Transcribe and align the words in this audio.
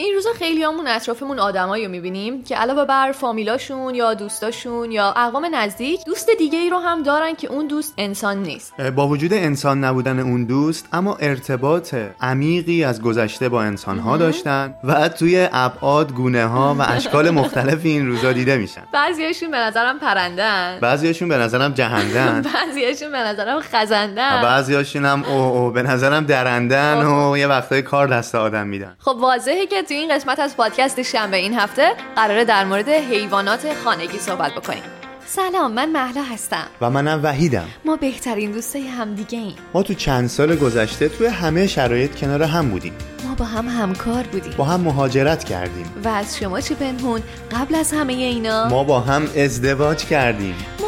این 0.00 0.14
روزا 0.14 0.30
خیلی 0.38 0.62
همون 0.62 0.86
اطرافمون 0.86 1.38
آدمایی 1.38 1.84
رو 1.84 1.90
می‌بینیم 1.90 2.42
که 2.42 2.56
علاوه 2.56 2.84
بر 2.84 3.12
فامیلاشون 3.12 3.94
یا 3.94 4.14
دوستاشون 4.14 4.92
یا 4.92 5.14
اقوام 5.16 5.46
نزدیک 5.54 6.04
دوست 6.04 6.30
دیگه 6.38 6.58
ای 6.58 6.70
رو 6.70 6.78
هم 6.78 7.02
دارن 7.02 7.34
که 7.34 7.48
اون 7.48 7.66
دوست 7.66 7.94
انسان 7.98 8.42
نیست. 8.42 8.80
با 8.80 9.08
وجود 9.08 9.32
انسان 9.32 9.84
نبودن 9.84 10.18
اون 10.18 10.44
دوست 10.44 10.88
اما 10.92 11.16
ارتباط 11.20 11.94
عمیقی 12.20 12.84
از 12.84 13.02
گذشته 13.02 13.48
با 13.48 13.62
انسان 13.62 13.98
ها 13.98 14.16
داشتن 14.16 14.74
و 14.84 15.08
توی 15.08 15.48
ابعاد 15.52 16.12
گونه 16.12 16.46
ها 16.46 16.76
و 16.78 16.82
اشکال 16.88 17.30
مختلفی 17.40 17.88
این 17.88 18.06
روزا 18.06 18.32
دیده 18.32 18.56
میشن. 18.56 18.82
بعضیاشون 18.92 19.50
به 19.50 19.56
نظرم 19.56 19.98
پرندن 19.98 20.78
بعضیاشون 20.80 21.28
به 21.28 21.36
نظرم 21.36 21.72
جهندن 21.72 22.42
بعضیاشون 22.54 23.12
به 23.12 23.18
نظرم 23.18 23.60
خزندن 23.60 24.42
بعضیاشون 24.42 25.04
هم 25.04 25.24
او, 25.24 25.40
او 25.40 25.70
به 25.70 25.82
نظرم 25.82 26.24
درندن 26.26 27.06
و 27.06 27.36
یه 27.36 27.46
وقتای 27.46 27.82
کار 27.82 28.06
دست 28.06 28.34
آدم 28.34 28.66
میدن. 28.66 28.96
خب 28.98 29.16
واضحه 29.20 29.66
که 29.66 29.87
تو 29.88 29.94
این 29.94 30.14
قسمت 30.14 30.40
از 30.40 30.56
پادکست 30.56 31.02
شنبه 31.02 31.36
این 31.36 31.58
هفته 31.58 31.92
قراره 32.16 32.44
در 32.44 32.64
مورد 32.64 32.88
حیوانات 32.88 33.74
خانگی 33.84 34.18
صحبت 34.18 34.52
بکنیم. 34.52 34.82
سلام 35.26 35.72
من 35.72 35.90
محلا 35.90 36.22
هستم. 36.22 36.66
و 36.80 36.90
منم 36.90 37.20
وحیدم. 37.22 37.68
ما 37.84 37.96
بهترین 37.96 38.52
دوستای 38.52 38.88
هم 38.88 39.14
دیگه 39.14 39.38
ایم. 39.38 39.54
ما 39.74 39.82
تو 39.82 39.94
چند 39.94 40.28
سال 40.28 40.56
گذشته 40.56 41.08
توی 41.08 41.26
همه 41.26 41.66
شرایط 41.66 42.16
کنار 42.16 42.42
هم 42.42 42.70
بودیم. 42.70 42.92
ما 43.28 43.34
با 43.34 43.44
هم 43.44 43.68
همکار 43.68 44.22
بودیم. 44.22 44.52
با 44.56 44.64
هم 44.64 44.80
مهاجرت 44.80 45.44
کردیم. 45.44 45.92
و 46.04 46.08
از 46.08 46.38
شما 46.38 46.60
چی 46.60 46.74
پنهون 46.74 47.22
قبل 47.52 47.74
از 47.74 47.92
همه 47.92 48.12
اینا؟ 48.12 48.68
ما 48.68 48.84
با 48.84 49.00
هم 49.00 49.28
ازدواج 49.36 50.04
کردیم. 50.04 50.54
ما 50.80 50.87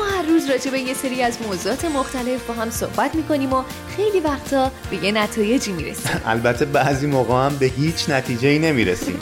راجع 0.50 0.70
به 0.70 0.80
یه 0.80 0.94
سری 0.94 1.22
از 1.22 1.42
موضوعات 1.42 1.84
مختلف 1.84 2.46
با 2.48 2.54
هم 2.54 2.70
صحبت 2.70 3.14
می‌کنیم 3.14 3.52
و 3.52 3.62
خیلی 3.96 4.20
وقتا 4.20 4.70
به 4.90 5.04
یه 5.04 5.12
نتایجی 5.12 5.72
می‌رسیم. 5.72 6.20
البته 6.26 6.64
بعضی 6.64 7.06
موقع 7.06 7.46
هم 7.46 7.56
به 7.56 7.66
هیچ 7.66 8.10
نتیجه 8.10 8.48
ای 8.48 8.58
نمی‌رسیم. 8.58 9.18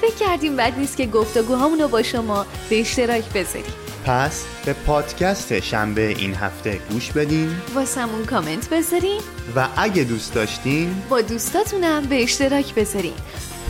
فکر 0.00 0.14
کردیم 0.14 0.56
بد 0.56 0.78
نیست 0.78 0.96
که 0.96 1.06
گفتگوهامون 1.06 1.78
رو 1.78 1.88
با 1.88 2.02
شما 2.02 2.46
به 2.70 2.80
اشتراک 2.80 3.32
بذاریم. 3.32 3.72
پس 4.04 4.44
به 4.64 4.72
پادکست 4.72 5.60
شنبه 5.60 6.08
این 6.08 6.34
هفته 6.34 6.80
گوش 6.90 7.12
بدین. 7.12 7.56
واسمون 7.74 8.24
کامنت 8.24 8.68
بذارین. 8.68 9.20
و 9.56 9.68
اگه 9.76 10.04
دوست 10.04 10.34
داشتین 10.34 10.94
با 11.08 11.20
دوستاتونم 11.20 12.02
به 12.02 12.22
اشتراک 12.22 12.74
بذارین. 12.74 13.12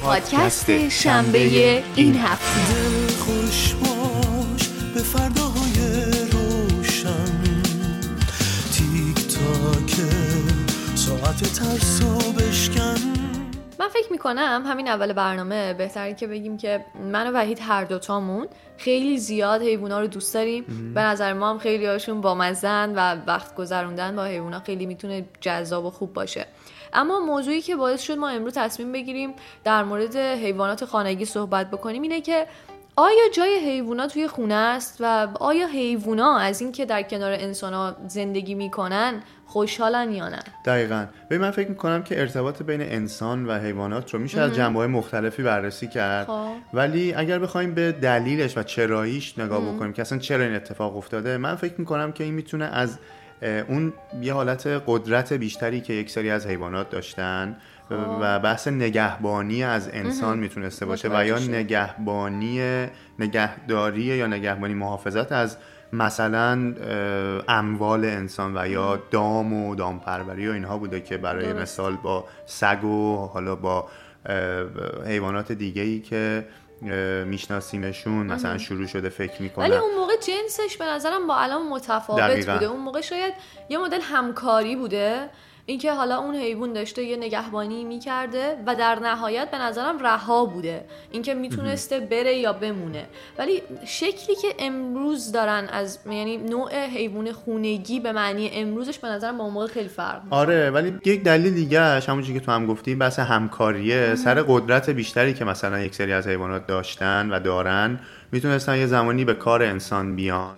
پادکست 0.03 0.89
شنبه 0.89 1.83
این 1.97 2.17
هفته. 2.17 3.15
خوش 3.19 3.75
باش 3.75 4.69
به 4.95 5.01
فرداهای 5.03 5.50
ساعت 11.41 11.53
ترسو 11.53 12.33
بشکن. 12.33 12.97
من 13.79 13.89
فکر 13.89 14.13
می‌کنم 14.13 14.63
همین 14.67 14.89
اول 14.89 15.13
برنامه 15.13 15.75
بهتره 15.75 16.15
که 16.15 16.27
بگیم 16.27 16.57
که 16.57 16.85
من 17.13 17.27
و 17.27 17.31
وحید 17.35 17.59
هر 17.63 17.85
دوتامون 17.85 18.49
خیلی 18.77 19.19
زیاد 19.19 19.63
حیوونا 19.63 20.01
رو 20.01 20.07
دوست 20.07 20.35
داریم. 20.35 20.93
به 20.95 21.01
نظر 21.01 21.33
ما 21.33 21.51
هم 21.51 21.59
خیلی 21.59 21.87
هاشون 21.87 22.21
با 22.21 22.35
مزن 22.35 22.93
و 22.97 23.17
وقت 23.27 23.55
گذروندن 23.55 24.17
با 24.17 24.25
حیوونا 24.25 24.61
خیلی 24.61 24.87
می‌تونه 24.87 25.25
جذاب 25.41 25.85
و 25.85 25.91
خوب 25.91 26.13
باشه. 26.13 26.47
اما 26.93 27.21
موضوعی 27.21 27.61
که 27.61 27.77
باعث 27.77 28.03
شد 28.03 28.19
ما 28.19 28.29
امروز 28.29 28.55
تصمیم 28.55 28.93
بگیریم 28.93 29.35
در 29.65 29.85
مورد 29.85 30.17
حیوانات 30.17 30.85
خانگی 30.85 31.25
صحبت 31.25 31.71
بکنیم 31.71 32.03
اینه 32.03 32.21
که 32.21 32.47
آیا 33.01 33.29
جای 33.35 33.59
حیوونا 33.59 34.07
توی 34.07 34.29
خونه 34.29 34.55
است 34.55 34.97
و 35.01 35.29
آیا 35.41 35.67
حیوونا 35.67 36.39
از 36.39 36.61
اینکه 36.61 36.85
در 36.87 37.03
کنار 37.03 37.33
انسان 37.33 37.97
زندگی 38.09 38.55
می‌کنن 38.55 39.23
خوشحالن 39.47 40.13
یا 40.13 40.29
نه؟ 40.29 40.39
دقیقا. 40.65 41.07
به 41.29 41.39
من 41.39 41.51
فکر 41.51 41.69
می‌کنم 41.69 42.03
که 42.03 42.21
ارتباط 42.21 42.63
بین 42.63 42.83
انسان 42.83 43.47
و 43.47 43.59
حیوانات 43.59 44.15
رو 44.15 44.21
میشه 44.21 44.41
از 44.41 44.55
جنبه 44.55 44.87
مختلفی 44.87 45.43
بررسی 45.43 45.89
کرد. 45.89 46.27
خب. 46.27 46.49
ولی 46.73 47.15
اگر 47.15 47.39
بخوایم 47.39 47.75
به 47.75 47.93
دلیلش 47.93 48.59
و 48.59 48.63
چراییش 48.63 49.39
نگاه 49.39 49.75
بکنیم 49.75 49.93
که 49.93 50.03
اصلا 50.03 50.19
چرا 50.19 50.45
این 50.45 50.55
اتفاق 50.55 50.97
افتاده 50.97 51.37
من 51.37 51.55
فکر 51.55 51.75
می‌کنم 51.79 52.13
که 52.13 52.25
این 52.25 52.35
می‌تونه 52.35 52.65
از 52.65 52.99
اون 53.43 53.93
یه 54.23 54.35
حالت 54.35 54.83
قدرت 54.87 55.33
بیشتری 55.33 55.81
که 55.81 55.93
یک 55.93 56.11
سری 56.11 56.31
از 56.31 56.47
حیوانات 56.47 56.91
داشتن 56.91 57.57
و 58.21 58.39
بحث 58.39 58.69
نگهبانی 58.69 59.65
از 59.65 59.91
انسان 59.93 60.39
می‌تونسته 60.39 60.87
باشه 60.87 61.09
و 61.13 61.27
یا 61.27 61.39
نگهبانی 61.39 62.87
نگهداری 63.19 64.03
یا 64.03 64.27
نگهبانی 64.27 64.75
محافظت 64.75 65.33
از 65.33 65.57
مثلا 65.93 66.75
اموال 67.49 68.05
انسان 68.05 68.57
و 68.57 68.69
یا 68.69 69.03
دام 69.11 69.53
و 69.53 69.75
دامپروری 69.75 70.49
و 70.49 70.53
اینها 70.53 70.79
بوده 70.79 71.01
که 71.01 71.17
برای 71.17 71.53
مثال 71.53 71.97
با 71.97 72.25
سگ 72.47 72.85
و 72.85 73.17
حالا 73.27 73.55
با 73.55 73.89
حیوانات 75.07 75.53
دیگه 75.53 75.83
ای 75.83 76.01
که 76.01 76.47
میشناسیمشون 77.27 78.27
مثلا 78.27 78.59
شروع 78.59 78.87
شده 78.87 79.09
فکر 79.09 79.43
می‌کنن. 79.43 79.65
ولی 79.65 79.77
اون 79.77 79.95
موقع 79.95 80.13
جنسش 80.17 80.77
به 80.77 80.85
نظرم 80.85 81.27
با 81.27 81.37
الان 81.37 81.69
متفاوت 81.69 82.21
دقیقا. 82.21 82.53
بوده. 82.53 82.67
اون 82.67 82.81
موقع 82.81 83.01
شاید 83.01 83.35
یه 83.69 83.79
مدل 83.79 84.01
همکاری 84.01 84.77
بوده. 84.77 85.31
اینکه 85.71 85.93
حالا 85.93 86.19
اون 86.19 86.35
حیوان 86.35 86.73
داشته 86.73 87.03
یه 87.03 87.17
نگهبانی 87.17 87.85
می‌کرده 87.85 88.57
و 88.67 88.75
در 88.75 88.99
نهایت 88.99 89.51
به 89.51 89.59
نظرم 89.59 89.99
رها 89.99 90.45
بوده. 90.45 90.85
اینکه 91.11 91.35
می‌تونسته 91.35 92.01
بره 92.01 92.35
یا 92.35 92.53
بمونه. 92.53 93.07
ولی 93.39 93.63
شکلی 93.87 94.37
که 94.37 94.49
امروز 94.59 95.33
دارن 95.33 95.69
از 95.73 95.99
یعنی 96.07 96.37
نوع 96.37 96.87
حیوان 96.87 97.33
خونگی 97.33 98.01
به 98.01 98.13
معنی 98.13 98.51
امروزش 98.53 98.99
به 98.99 99.09
نظرم 99.09 99.39
با 99.39 99.45
اون 99.45 99.53
موقع 99.53 99.67
خیلی 99.67 99.89
فرق 99.89 100.25
می‌کنه. 100.25 100.39
آره 100.39 100.71
ولی 100.71 100.99
یک 101.05 101.23
دلیل 101.23 101.55
دیگه 101.55 101.81
همونجوری 101.81 102.39
که 102.39 102.45
تو 102.47 102.53
هم 102.53 102.67
گفتی 102.67 102.95
بحث 102.95 103.19
همکاریه. 103.19 104.15
سر 104.15 104.43
قدرت 104.43 104.91
بیشتری 104.91 105.35
که 105.35 105.45
مثلا 105.45 105.81
یک 105.81 105.95
سری 105.95 106.13
از 106.13 106.27
حیوانات 106.27 106.67
داشتن 106.67 107.31
و 107.31 107.41
دارن 107.41 108.01
می‌تونستن 108.33 108.77
یه 108.77 108.87
زمانی 108.87 109.25
به 109.25 109.35
کار 109.35 109.63
انسان 109.63 110.17
بیان. 110.17 110.55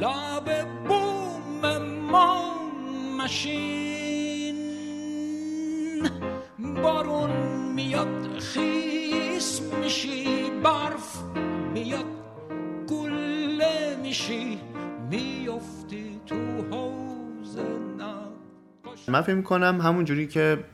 لاب 0.00 0.48
بوم 0.88 1.78
ما 2.10 2.54
ماشین 3.18 4.56
بارون 6.82 7.30
میاد 7.74 8.38
خیس 8.38 9.60
میشی 9.82 10.50
برف 10.62 11.22
میاد 11.74 12.04
گله 12.88 13.96
میشی. 14.02 14.60
میافتی 15.10 16.20
تو 16.26 16.36
حوز 16.70 17.58
من 19.08 19.22
فکر 19.22 19.34
می‌کنم 19.34 19.80
همون 19.80 20.04
جوری 20.04 20.26
که 20.26 20.64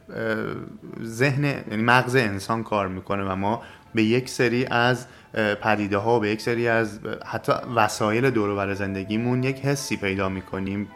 ذهن 1.03 1.45
یعنی 1.45 1.83
مغز 1.83 2.17
انسان 2.17 2.63
کار 2.63 2.89
می‌کنه 2.89 3.25
و 3.25 3.37
ما 3.37 3.63
به 3.95 4.03
یک 4.03 4.29
سری 4.29 4.67
از 4.67 5.07
پدیده 5.63 5.97
ها 5.97 6.19
به 6.19 6.29
یک 6.29 6.41
سری 6.41 6.69
از 6.69 6.99
حتی 7.27 7.53
وسایل 7.77 8.31
دور 8.31 8.75
زندگیمون 8.75 9.43
یک 9.43 9.59
حسی 9.59 9.97
پیدا 9.97 10.29
می‌کنیم 10.29 10.89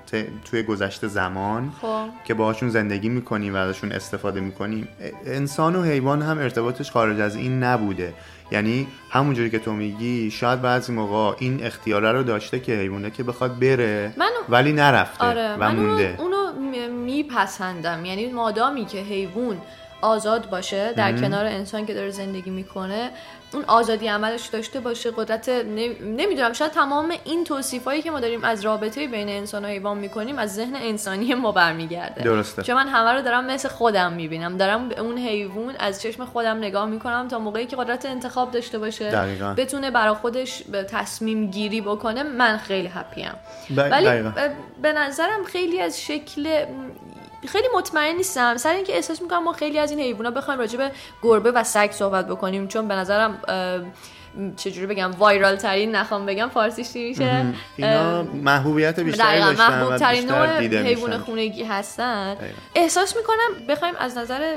توی 0.44 0.62
گذشته 0.62 1.08
زمان 1.08 1.72
خب. 1.82 2.06
که 2.24 2.34
باهاشون 2.34 2.68
زندگی 2.68 3.08
می‌کنیم 3.08 3.54
و 3.54 3.56
ازشون 3.56 3.92
استفاده 3.92 4.40
می‌کنیم. 4.40 4.88
انسان 5.26 5.76
و 5.76 5.82
حیوان 5.82 6.22
هم 6.22 6.38
ارتباطش 6.38 6.90
خارج 6.90 7.20
از 7.20 7.36
این 7.36 7.62
نبوده. 7.62 8.14
یعنی 8.50 8.86
همونجوری 9.10 9.50
که 9.50 9.58
تو 9.58 9.72
میگی 9.72 10.30
شاید 10.30 10.62
بعضی 10.62 10.92
موقع 10.92 11.36
این 11.38 11.64
اختیاره 11.64 12.12
رو 12.12 12.22
داشته 12.22 12.60
که 12.60 12.72
حیوانه 12.72 13.10
که 13.10 13.22
بخواد 13.22 13.58
بره 13.58 14.12
من 14.16 14.30
ولی 14.48 14.72
نرفته 14.72 15.24
آره. 15.24 15.54
و 15.54 15.58
من 15.58 15.76
مونده. 15.76 16.16
اونو, 16.18 16.36
اونو 16.36 16.92
میپسندم. 16.92 18.04
یعنی 18.04 18.32
مادامی 18.32 18.84
که 18.84 18.98
حیوان 18.98 19.56
آزاد 20.00 20.50
باشه 20.50 20.92
در 20.92 21.12
کنار 21.12 21.44
انسان 21.44 21.86
که 21.86 21.94
داره 21.94 22.10
زندگی 22.10 22.50
می‌کنه 22.50 23.10
اون 23.52 23.64
آزادی 23.64 24.08
عملش 24.08 24.46
داشته 24.46 24.80
باشه 24.80 25.10
قدرت 25.10 25.48
نمی‌دونم 25.48 26.52
شاید 26.52 26.72
تمام 26.72 27.12
این 27.24 27.44
توصیفایی 27.44 28.02
که 28.02 28.10
ما 28.10 28.20
داریم 28.20 28.44
از 28.44 28.64
رابطه 28.64 29.06
بین 29.06 29.28
انسان 29.28 29.64
و 29.64 29.68
حیوان 29.68 29.98
می‌کنیم 29.98 30.38
از 30.38 30.54
ذهن 30.54 30.76
انسانی 30.76 31.34
ما 31.34 31.52
برمیگرده 31.52 32.22
درسته. 32.22 32.62
چون 32.62 32.76
من 32.76 32.88
همه 32.88 33.12
رو 33.12 33.22
دارم 33.22 33.44
مثل 33.44 33.68
خودم 33.68 34.12
می‌بینم 34.12 34.56
دارم 34.56 34.88
به 34.88 35.00
اون 35.00 35.18
حیوان 35.18 35.74
از 35.78 36.02
چشم 36.02 36.24
خودم 36.24 36.56
نگاه 36.56 36.86
می‌کنم 36.86 37.28
تا 37.28 37.38
موقعی 37.38 37.66
که 37.66 37.76
قدرت 37.76 38.06
انتخاب 38.06 38.50
داشته 38.50 38.78
باشه 38.78 39.10
دقیقاً. 39.10 39.54
بتونه 39.54 39.90
برای 39.90 40.14
خودش 40.14 40.62
تصمیم 40.90 41.50
گیری 41.50 41.80
بکنه 41.80 42.22
من 42.22 42.56
خیلی 42.56 42.88
هپیم 42.94 43.32
ولی 43.76 44.06
دقیقاً. 44.06 44.30
به 44.82 44.92
نظرم 44.92 45.44
خیلی 45.44 45.80
از 45.80 46.00
شکل 46.00 46.64
خیلی 47.46 47.68
مطمئن 47.74 48.16
نیستم. 48.16 48.56
سر 48.56 48.72
اینکه 48.72 48.96
احساس 48.96 49.22
می‌کنم 49.22 49.44
ما 49.44 49.52
خیلی 49.52 49.78
از 49.78 49.90
این 49.90 50.00
حیوونا 50.00 50.30
بخوایم 50.30 50.60
راجع 50.60 50.78
به 50.78 50.92
گربه 51.22 51.50
و 51.50 51.64
سگ 51.64 51.90
صحبت 51.92 52.26
بکنیم 52.26 52.68
چون 52.68 52.88
به 52.88 52.94
نظرم 52.94 53.42
چجوری 54.56 54.86
بگم 54.86 55.10
وایرال 55.18 55.56
ترین 55.56 55.94
نخوام 55.94 56.26
بگم 56.26 56.48
فارسیش 56.48 56.96
میشه؟ 56.96 57.46
اینا 57.76 58.22
محبوبیت 58.22 59.00
بیشتری 59.00 59.40
داشتن 59.40 59.70
محبوب 59.70 59.96
ترین 59.96 60.30
نوع 60.30 60.60
حیوان 60.60 61.18
خونگی 61.18 61.64
هستن. 61.64 62.34
دقیقاً. 62.34 62.54
احساس 62.74 63.16
می‌کنم 63.16 63.66
بخوایم 63.68 63.94
از 63.98 64.18
نظر 64.18 64.56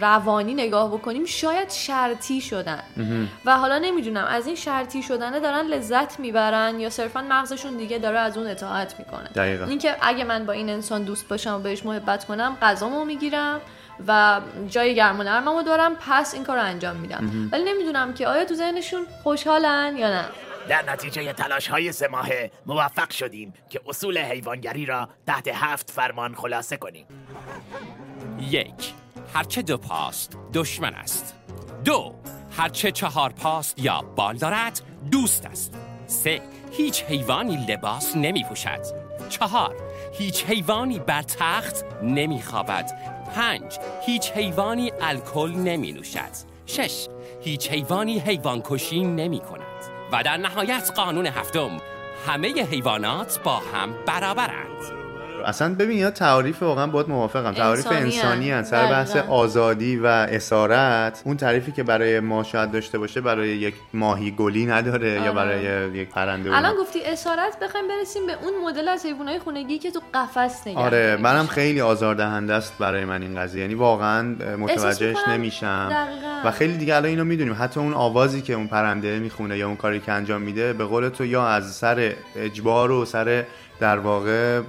روانی 0.00 0.54
نگاه 0.54 0.92
بکنیم 0.92 1.24
شاید 1.24 1.70
شرطی 1.70 2.40
شدن. 2.40 2.82
و 3.44 3.56
حالا 3.56 3.78
نمی‌دونم 3.78 4.24
از 4.24 4.46
این 4.46 4.56
شرطی 4.56 5.02
شدنه 5.02 5.40
دارن 5.40 5.66
لذت 5.66 6.20
می‌برن 6.20 6.80
یا 6.80 6.90
صرفا 6.90 7.24
مغزشون 7.28 7.76
دیگه 7.76 7.98
داره 7.98 8.18
از 8.18 8.36
اون 8.36 8.46
اطاعت 8.46 8.94
می‌کنه. 8.98 9.30
اینکه 9.68 9.96
اگه 10.00 10.24
من 10.24 10.46
با 10.46 10.52
این 10.52 10.70
انسان 10.70 11.02
دوست 11.02 11.28
باشم 11.28 11.54
و 11.54 11.58
بهش 11.58 11.84
محبت 11.84 12.24
کنم 12.24 12.56
غذامو 12.62 13.04
می‌گیرم. 13.04 13.60
و 14.06 14.40
جای 14.68 14.94
گرم 14.94 15.20
و 15.20 15.22
نرممو 15.22 15.62
دارم 15.62 15.96
پس 16.00 16.34
این 16.34 16.44
کار 16.44 16.56
رو 16.56 16.62
انجام 16.62 16.96
میدم. 16.96 17.48
ولی 17.52 17.64
نمی‌دونم 17.64 18.14
که 18.14 18.28
آیا 18.28 18.44
تو 18.44 18.54
ذهنشون 18.54 19.06
خوشحالن 19.22 19.96
یا 19.96 20.08
نه. 20.08 20.24
در 20.68 20.92
نتیجه 20.92 21.32
تلاش 21.32 21.68
های 21.68 21.92
سه 21.92 22.08
ماهه 22.08 22.50
موفق 22.66 23.10
شدیم 23.10 23.54
که 23.70 23.80
اصول 23.86 24.18
حیوانگری 24.18 24.86
را 24.86 25.08
تحت 25.26 25.48
هفت 25.48 25.90
فرمان 25.90 26.34
خلاصه 26.34 26.76
کنیم. 26.76 27.06
یک 28.40 28.92
هرچه 29.34 29.62
دو 29.62 29.78
پاست 29.78 30.36
دشمن 30.54 30.94
است. 30.94 31.34
دو 31.84 32.14
هرچه 32.56 32.92
چهار 32.92 33.30
پاست 33.30 33.78
یا 33.78 34.02
بال 34.16 34.36
دارد 34.36 34.80
دوست 35.10 35.46
است. 35.46 35.74
سه 36.06 36.40
هیچ 36.72 37.04
حیوانی 37.04 37.66
لباس 37.68 38.16
نمی 38.16 38.44
پوشد 38.44 38.80
چهار 39.28 39.76
هیچ 40.12 40.44
حیوانی 40.44 40.98
بر 40.98 41.22
تخت 41.22 41.84
نمی 42.02 42.42
خوابد 42.42 43.15
پنج 43.34 43.78
هیچ 44.06 44.32
حیوانی 44.32 44.92
الکل 45.00 45.50
نمی 45.50 45.92
نوشد. 45.92 46.30
شش 46.66 47.06
هیچ 47.40 47.70
حیوانی 47.70 48.18
حیوان 48.18 48.62
کشی 48.64 49.04
نمی 49.04 49.40
کند. 49.40 49.62
و 50.12 50.22
در 50.22 50.36
نهایت 50.36 50.92
قانون 50.96 51.26
هفتم 51.26 51.70
همه 52.26 52.48
حیوانات 52.48 53.40
با 53.44 53.56
هم 53.56 53.94
برابرند. 54.06 55.05
اصلا 55.44 55.74
ببین 55.74 55.98
یا 55.98 56.10
تعریف 56.10 56.62
واقعا 56.62 56.86
باید 56.86 57.08
موافقم 57.08 57.52
تعریف 57.52 57.86
انسانی 57.86 58.50
هن. 58.50 58.56
هن. 58.58 58.64
سر 58.64 58.86
بحث 58.86 59.16
دقیقاً. 59.16 59.34
آزادی 59.34 59.96
و 59.96 60.06
اسارت 60.06 61.22
اون 61.24 61.36
تعریفی 61.36 61.72
که 61.72 61.82
برای 61.82 62.20
ما 62.20 62.42
شاید 62.42 62.70
داشته 62.70 62.98
باشه 62.98 63.20
برای 63.20 63.48
یک 63.48 63.74
ماهی 63.94 64.30
گلی 64.30 64.66
نداره 64.66 65.10
یا 65.10 65.20
آره. 65.20 65.32
برای 65.32 65.90
یک 65.98 66.08
پرنده 66.08 66.56
الان. 66.56 66.74
گفتی 66.76 67.04
اسارت 67.04 67.58
بخوایم 67.62 67.88
برسیم 67.88 68.26
به 68.26 68.32
اون 68.32 68.52
مدل 68.64 68.88
از 68.88 69.06
حیوانات 69.06 69.38
خونگی 69.38 69.78
که 69.78 69.90
تو 69.90 70.00
قفس 70.14 70.66
نگه 70.66 70.78
آره 70.78 71.16
منم. 71.20 71.46
خیلی 71.46 71.80
آزاردهنده 71.80 72.54
است 72.54 72.72
برای 72.78 73.04
من 73.04 73.22
این 73.22 73.40
قضیه 73.40 73.60
یعنی 73.60 73.74
واقعا 73.74 74.22
متوجهش 74.58 75.16
نمیشم 75.28 75.88
دقیقاً. 75.90 76.48
و 76.48 76.50
خیلی 76.50 76.76
دیگه 76.76 76.96
الان 76.96 77.10
اینو 77.10 77.24
می‌دونیم 77.24 77.56
حتی 77.58 77.80
اون 77.80 77.94
آوازی 77.94 78.42
که 78.42 78.52
اون 78.52 78.66
پرنده 78.66 79.18
می‌خونه 79.18 79.58
یا 79.58 79.66
اون 79.66 79.76
کاری 79.76 80.00
که 80.00 80.12
انجام 80.12 80.42
میده 80.42 80.72
به 80.72 80.84
قول 80.84 81.08
تو 81.08 81.24
یا 81.24 81.46
از 81.48 81.74
سر 81.74 82.12
اجبار 82.36 82.90
و 82.90 83.04
سر 83.04 83.44
در 83.80 83.98
واقع 83.98 84.60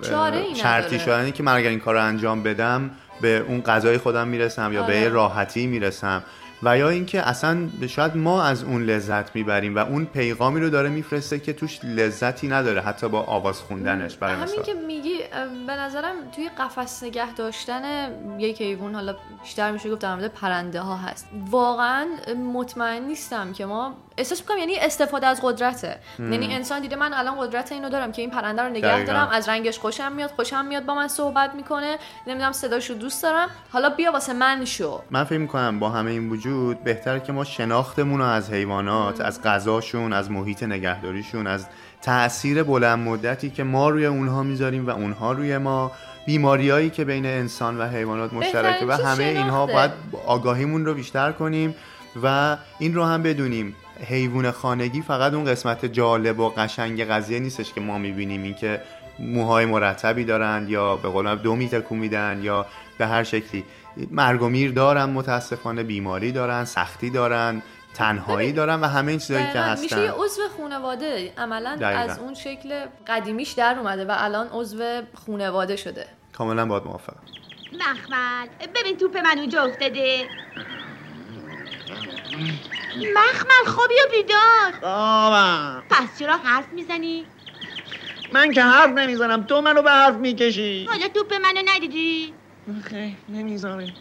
شرطی. 0.54 1.00
شدنی 1.00 1.32
که 1.32 1.44
من 1.44 1.56
اگر 1.56 1.70
این 1.70 1.80
کار 1.80 1.96
رو 1.96 2.04
انجام 2.04 2.44
بدم 2.44 2.92
به 3.22 3.46
اون 3.48 3.62
غذای 3.62 3.98
خودم 3.98 4.28
می‌رسم 4.28 4.74
یا 4.74 4.82
به 4.82 4.94
آره. 4.94 5.02
یه 5.02 5.10
راحتی 5.10 5.68
می‌رسم 5.68 6.24
و 6.64 6.78
یا 6.78 6.90
اینکه 6.90 7.30
اصلا 7.30 7.70
شاید 7.88 8.18
ما 8.18 8.44
از 8.44 8.64
اون 8.64 8.84
لذت 8.84 9.36
می‌بریم 9.36 9.76
و 9.76 9.80
اون 9.80 10.06
پیغامی 10.06 10.60
رو 10.60 10.70
داره 10.70 10.90
میفرسته 10.90 11.40
که 11.40 11.54
توش 11.54 11.80
لذتی 11.84 12.48
نداره 12.48 12.82
حتی 12.82 13.10
با 13.10 13.22
آواز 13.22 13.60
خوندنش 13.60 14.16
برای 14.16 14.34
همین 14.34 14.64
که 14.64 14.74
میگی 14.74 15.18
به 15.68 15.74
نظرم 15.74 16.16
توی 16.36 16.50
قفس 16.60 17.04
نگه 17.04 17.34
داشتن 17.34 18.10
یک 18.40 18.62
حیوان 18.62 18.96
حالا 18.96 19.16
بیشتر 19.44 19.72
میشه 19.72 19.92
گفت 19.92 20.02
در 20.02 20.16
مورد 20.16 20.34
پرنده 20.34 20.82
ها 20.82 20.98
هست. 20.98 21.28
واقعا 21.50 22.08
مطمئن 22.54 23.04
نیستم 23.04 23.54
که 23.54 23.66
ما 23.66 23.94
احساس 24.18 24.42
می‌کنم 24.42 24.58
یعنی 24.58 24.78
استفاده 24.80 25.28
از 25.28 25.40
قدرته. 25.44 25.98
یعنی 26.20 26.54
انسان 26.54 26.82
دیده 26.82 26.96
من 26.96 27.14
الان 27.14 27.36
قدرت 27.40 27.72
اینو 27.72 27.90
دارم 27.90 28.12
که 28.12 28.22
این 28.22 28.32
پرنده 28.32 28.62
رو 28.62 28.70
نگه 28.70 28.88
دقیقاً. 28.88 29.14
دارم 29.14 29.30
از 29.30 29.50
رنگش 29.50 29.80
خوشم 29.80 30.12
میاد 30.12 30.32
خوشم 30.36 30.66
میاد 30.66 30.86
با 30.86 30.96
من 30.96 31.08
صحبت 31.08 31.56
می‌کنه 31.56 31.98
نمی‌دونم 32.28 32.52
صداشو 32.52 32.94
دوست 32.94 33.24
دارم. 33.24 33.50
حالا 33.72 33.90
بیا 33.90 34.12
واسه 34.12 34.34
من 34.34 34.66
شو. 34.66 35.02
من 35.12 35.24
فکر 35.24 35.38
می‌کنم 35.38 35.80
با 35.80 35.90
همه 35.90 36.12
این 36.12 36.30
وجود 36.30 36.47
بهتره 36.84 37.20
که 37.20 37.32
ما 37.32 37.44
شناختمون 37.44 38.20
رو 38.20 38.26
از 38.26 38.52
حیوانات 38.52 39.22
از 39.22 39.44
غذاشون 39.44 40.14
از 40.14 40.32
محیط 40.32 40.64
نگهداریشون 40.64 41.48
از 41.48 41.66
تاثیر 42.02 42.64
بلند 42.64 43.00
مدتی 43.00 43.50
که 43.50 43.64
ما 43.64 43.90
روی 43.90 44.06
اونها 44.06 44.44
می‌ذاریم 44.44 44.88
و 44.88 44.90
اونها 44.90 45.32
روی 45.32 45.58
ما 45.58 45.92
بیماریایی 46.26 46.90
که 46.90 47.06
بین 47.06 47.26
انسان 47.26 47.78
و 47.78 47.88
حیوانات 47.88 48.34
مشترکه 48.34 48.86
و 48.86 48.92
همه 48.92 49.24
اینها. 49.24 49.66
باید 49.66 49.92
آگاهیمون 50.26 50.86
رو 50.86 50.94
بیشتر 50.94 51.32
کنیم 51.32 51.76
و 52.24 52.58
این 52.80 52.94
رو 52.94 53.04
هم 53.04 53.24
بدونیم 53.24 53.76
حیوان 54.06 54.52
خانگی 54.52 55.02
فقط 55.02 55.34
اون 55.34 55.46
قسمت 55.46 55.86
جالب 55.86 56.40
و 56.40 56.50
قشنگ 56.50 57.04
قضیه 57.04 57.40
نیستش 57.40 57.74
که 57.74 57.82
ما 57.82 57.98
می‌بینیم 57.98 58.44
این 58.44 58.54
که 58.54 58.82
موهای 59.20 59.66
مرتبی 59.66 60.26
دارن 60.26 60.66
یا 60.70 60.96
به 60.96 61.10
قول 61.10 61.36
دو 61.36 61.68
تکون 61.68 61.98
میدن 61.98 62.40
یا 62.44 62.66
به 62.98 63.08
هر 63.08 63.24
شکلی. 63.24 63.64
مرگ 64.12 64.42
و 64.42 64.50
میر 64.50 64.72
دارن 64.72 65.06
متاسفانه 65.06 65.84
بیماری 65.84 66.32
دارن 66.32 66.66
سختی 66.66 67.10
دارن 67.10 67.62
تنهایی 67.94 68.52
دارن 68.52 68.82
و 68.82 68.86
همه 68.86 69.12
این 69.12 69.20
چیزایی 69.20 69.46
که 69.46 69.52
دقیقاً. 69.52 69.82
میشه 69.82 69.96
هستن 69.96 70.04
یه 70.04 70.12
عضو 70.12 70.42
خانواده 70.58 71.34
عملا 71.38 71.76
دقیقاً. 71.76 72.00
از 72.00 72.20
اون 72.20 72.34
شکل 72.34 72.86
قدیمیش 73.08 73.52
در 73.52 73.76
اومده 73.80 74.06
و 74.06 74.16
الان 74.18 74.48
عضو 74.52 75.02
خانواده 75.26 75.76
شده. 75.76 76.08
کاملا 76.34 76.66
باید 76.66 76.84
موافقم. 76.84 77.20
مخمل 77.74 78.48
ببین 78.76 78.98
توپ 78.98 79.18
من 79.18 79.38
اونجا 79.38 79.64
افتاده. 79.64 80.26
مخمل 83.16 83.66
خوابی 83.66 83.94
و 83.94 84.12
بیدار. 84.12 84.92
آبم 84.92 85.84
پس 85.90 86.20
چرا 86.20 86.38
حرف 86.38 86.74
می‌زنی؟ 86.74 87.26
من 88.34 88.52
که 88.52 88.62
حرف 88.62 88.90
نمی‌زنم 88.90 89.44
تو 89.44 89.62
منو 89.62 89.82
به 89.82 89.92
حرف 89.92 90.16
می‌کشی 90.16 90.86
حالا 90.86 91.08
توپ 91.08 91.34
منو 91.34 91.62
ندیدی؟ 91.66 92.34
خیلی 92.84 93.16
نمی‌زنه 93.30 93.94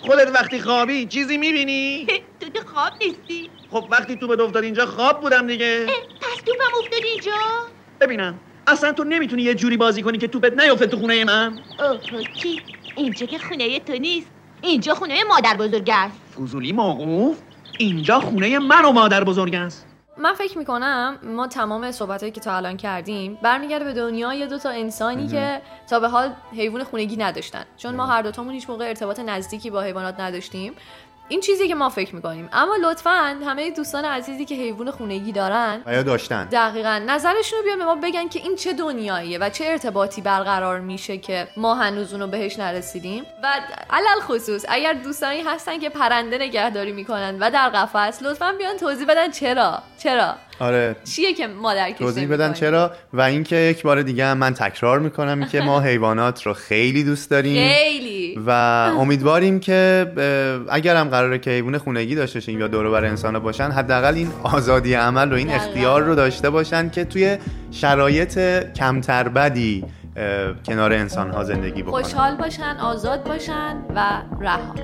خودت 0.00 0.28
وقتی 0.34 0.60
خوابی 0.60 1.06
چیزی 1.06 1.38
می‌بینی؟ 1.38 2.06
تو 2.40 2.48
تو 2.48 2.66
خواب 2.66 2.92
نیستی؟ 3.00 3.50
خب 3.70 3.84
وقتی 3.90 4.16
تو 4.16 4.26
به 4.26 4.42
افتاد 4.42 4.64
اینجا 4.64 4.86
خواب 4.86 5.20
بودم 5.20 5.46
دیگه 5.46 5.86
پس 6.20 6.42
توپم 6.46 6.78
افتاد 6.80 7.00
اینجا؟ 7.04 7.32
ببینم 8.00 8.40
اصلا 8.66 8.92
تو 8.92 9.04
نمی‌تونی 9.04 9.42
یه 9.42 9.54
جوری 9.54 9.76
بازی 9.76 10.02
کنی 10.02 10.18
که 10.18 10.28
توپت 10.28 10.60
نیفته 10.60 10.86
تو 10.86 10.96
خونه 10.96 11.24
من 11.24 11.58
اوه 11.78 12.22
کی؟ 12.42 12.62
اینجا 12.96 13.26
که 13.26 13.38
خونه 13.38 13.80
تو 13.80 13.92
نیست 13.92 14.28
اینجا 14.62 14.94
خونه 14.94 15.24
مادر 15.24 15.56
بزرگ 15.56 15.90
است 15.92 16.16
فضولی 16.40 16.72
موقوف 16.72 17.38
اینجا 17.78 18.20
خونه 18.20 18.58
من 18.58 18.84
و 18.84 18.92
مادر 18.92 19.24
بزرگ 19.24 19.54
است 19.54 19.87
من 20.18 20.34
فکر 20.34 20.58
می‌کنم 20.58 21.18
ما 21.22 21.46
تمام 21.46 21.92
صحبتهایی 21.92 22.32
که 22.32 22.40
تا 22.40 22.56
الان 22.56 22.76
کردیم 22.76 23.38
برمیگرده 23.42 23.84
به 23.84 23.92
دنیای 23.92 24.46
دو 24.46 24.58
تا 24.58 24.70
انسانی 24.70 25.26
که 25.28 25.62
تا 25.90 26.00
به 26.00 26.08
حال 26.08 26.32
حیوان 26.52 26.84
خونگی 26.84 27.16
نداشتن. 27.16 27.64
چون 27.76 27.94
ما 27.94 28.06
هر 28.06 28.22
دوتامون 28.22 28.54
هیچ 28.54 28.70
موقع 28.70 28.88
ارتباط 28.88 29.20
نزدیکی 29.20 29.70
با 29.70 29.82
حیوانات 29.82 30.20
نداشتیم. 30.20 30.74
این 31.28 31.40
چیزی 31.40 31.68
که 31.68 31.74
ما 31.74 31.88
فکر 31.88 32.14
می‌کنیم. 32.14 32.48
اما 32.52 32.76
لطفا 32.76 33.36
همه 33.46 33.70
دوستان 33.70 34.04
عزیزی 34.04 34.44
که 34.44 34.54
حیوان 34.54 34.90
خونگی 34.90 35.32
دارن 35.32 35.82
یا 35.86 36.02
داشتن. 36.02 36.44
دقیقا 36.44 37.02
نظرشون 37.06 37.58
رو 37.58 37.64
بیان 37.64 37.78
به 37.78 37.84
ما 37.84 37.94
بگن 37.94 38.28
که 38.28 38.40
این 38.40 38.56
چه 38.56 38.72
دنیاییه 38.72 39.38
و 39.38 39.50
چه 39.50 39.64
ارتباطی 39.66 40.20
برقرار 40.20 40.80
میشه 40.80 41.18
که 41.18 41.48
ما 41.56 41.74
هنوز 41.74 42.12
اونو 42.12 42.26
بهش 42.26 42.58
نرسیدیم. 42.58 43.24
و 43.42 43.46
علل 43.90 44.20
خصوص 44.20 44.64
اگر 44.68 44.92
دوستانی 44.92 45.40
هستن 45.40 45.78
که 45.78 45.88
پرنده 45.88 46.38
نگهداری 46.38 46.92
می‌کنن 46.92 47.38
و 47.40 47.50
در 47.50 47.68
قفس 47.68 48.22
لطفا 48.22 48.52
بیان 48.58 48.76
توضیح 48.76 49.06
بدن 49.06 49.30
چرا. 49.30 49.82
چرا؟ 49.98 50.34
آره. 50.60 50.96
چیه 51.04 51.34
که 51.34 51.46
ما 51.46 51.74
درکش 51.74 51.98
توضیح؟ 51.98 52.28
بدن 52.28 52.52
چرا؟ 52.52 52.90
و 53.12 53.20
اینکه 53.20 53.56
یک 53.56 53.82
بار 53.82 54.02
دیگه 54.02 54.26
هم 54.26 54.38
من 54.38 54.54
تکرار 54.54 54.98
می‌کنم 54.98 55.44
که 55.44 55.60
ما 55.60 55.80
حیوانات 55.90 56.42
رو 56.42 56.54
خیلی 56.54 57.04
دوست 57.04 57.30
داریم. 57.30 57.68
خیلی. 57.72 58.38
و 58.46 58.50
امیدواریم 58.98 59.60
که 59.60 60.06
اگر 60.70 60.96
هم 60.96 61.08
قراره 61.08 61.38
که 61.38 61.50
حیوان 61.50 61.78
خونگی 61.78 62.14
داشته 62.14 62.38
باشیم 62.38 62.60
یا 62.60 62.68
دور 62.68 62.90
بر 62.90 63.04
انسان 63.04 63.38
باشن 63.38 63.70
حداقل 63.70 64.14
این 64.14 64.30
آزادی 64.42 64.94
عمل 64.94 65.32
و 65.32 65.36
این. 65.36 65.50
اختیار 65.50 66.02
رو 66.02 66.14
داشته 66.14 66.50
باشن 66.50 66.90
که 66.90 67.04
توی 67.04 67.36
شرایط 67.70 68.38
کمتر 68.72 69.28
بدی 69.28 69.84
کنار 70.66 70.92
انسان 70.92 71.30
ها 71.30 71.44
زندگی 71.44 71.82
بکنن. 71.82 72.02
خوشحال 72.02 72.36
باشن 72.36 72.76
آزاد 72.80 73.24
باشن 73.24 73.76
و 73.94 74.22
رها. 74.40 74.74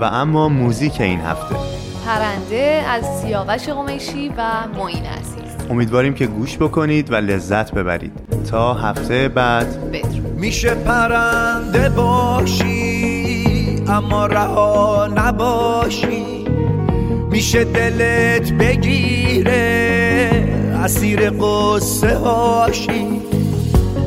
و 0.00 0.04
اما 0.04 0.48
موزیک 0.48 1.00
این 1.00 1.20
هفته. 1.20 1.69
پرنده 2.10 2.84
از 2.88 3.20
سیاوش 3.20 3.68
قمیشی 3.68 4.28
و 4.36 4.42
معین 4.78 5.06
عزیز. 5.06 5.70
امیدواریم 5.70 6.14
که 6.14 6.26
گوش 6.26 6.56
بکنید 6.56 7.12
و 7.12 7.14
لذت 7.14 7.72
ببرید. 7.74 8.12
تا 8.50 8.74
هفته 8.74 9.28
بعد. 9.28 9.90
بدرود. 9.92 10.38
میشه 10.38 10.74
پرنده 10.74 11.88
باشی 11.88 13.44
اما 13.88 14.26
رها 14.26 15.08
نباشی. 15.16 16.44
میشه 17.30 17.64
دلت 17.64 18.52
بگیره 18.52 20.30
اسیر 20.84 21.30
قصه 21.30 22.16
هاشی. 22.16 23.22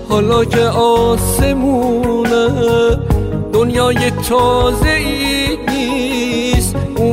حالا 0.10 0.46
که 0.46 0.62
آسمونه 0.62 2.48
دنیای 3.54 4.12
تازه 4.12 4.90
ای 4.90 5.43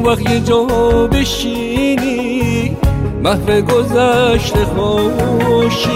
اون 0.00 0.08
وقت 0.08 0.30
یه 0.30 0.40
جا 0.40 0.64
بشینی 1.06 2.76
محو 3.22 3.60
گذشته 3.60 4.64
خوشی. 4.64 5.88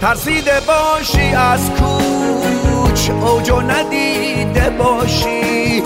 ترسیده 0.00 0.52
باشی 0.66 1.34
از 1.34 1.70
کوچ 1.70 3.10
اوجو 3.10 3.60
ندیده 3.60 4.70
باشی. 4.70 5.82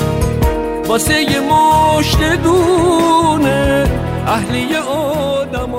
واسه 0.89 1.23
یه 1.23 1.41
مشت 1.41 2.19
دونه 2.43 3.91
اهلی 4.27 4.77
آدم 4.77 5.75